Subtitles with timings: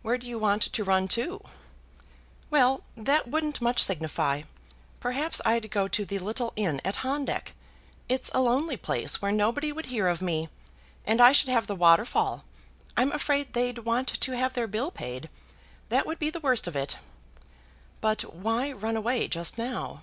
[0.00, 1.42] "Where do you want to run to?"
[2.48, 4.44] "Well; that wouldn't much signify.
[4.98, 7.52] Perhaps I'd go to the little inn at Handek.
[8.08, 10.48] It's a lonely place, where nobody would hear of me,
[11.04, 12.44] and I should have the waterfall.
[12.96, 15.28] I'm afraid they'd want to have their bill paid.
[15.90, 16.96] That would be the worst of it."
[18.00, 20.00] "But why run away just now?"